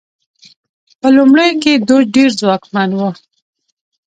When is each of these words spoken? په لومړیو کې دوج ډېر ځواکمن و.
په 0.99 1.07
لومړیو 1.15 1.59
کې 1.63 1.73
دوج 1.87 2.05
ډېر 2.15 2.29
ځواکمن 2.39 2.89
و. 2.95 2.99